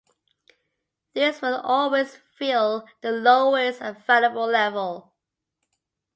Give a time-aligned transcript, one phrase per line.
[1.13, 5.13] These will always fill the lowest available level.